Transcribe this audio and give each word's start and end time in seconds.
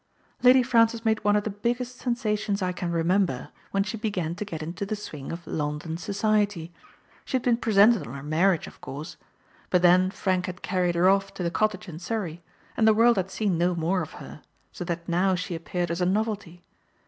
"Lady 0.41 0.63
Francis 0.63 1.05
made 1.05 1.23
one 1.23 1.35
of 1.35 1.43
the 1.43 1.51
biggest 1.51 2.01
sensa 2.01 2.35
tions 2.35 2.63
I 2.63 2.71
can 2.71 2.91
remember, 2.91 3.49
when 3.69 3.83
she 3.83 3.97
began 3.97 4.33
to 4.33 4.43
get 4.43 4.63
into 4.63 4.83
the 4.83 4.95
swing 4.95 5.31
of 5.31 5.45
London 5.45 5.95
society. 5.95 6.73
She 7.23 7.35
had 7.37 7.43
been 7.43 7.57
pre 7.57 7.73
sented 7.73 8.07
on 8.07 8.15
her 8.15 8.23
marriage, 8.23 8.65
of 8.65 8.81
course. 8.81 9.17
But 9.69 9.83
then 9.83 10.09
Frank 10.09 10.47
had 10.47 10.63
carried 10.63 10.95
her 10.95 11.07
off 11.07 11.35
to 11.35 11.43
the 11.43 11.51
cottage 11.51 11.87
in 11.87 11.99
Surrey, 11.99 12.41
and 12.75 12.87
the 12.87 12.95
world 12.95 13.17
had 13.17 13.29
seen 13.29 13.59
no 13.59 13.75
more 13.75 14.01
of 14.01 14.13
her, 14.13 14.41
so 14.71 14.83
that 14.85 15.07
now 15.07 15.35
she 15.35 15.53
appeared 15.53 15.91
as 15.91 16.01
a 16.01 16.07
novelty. 16.07 16.63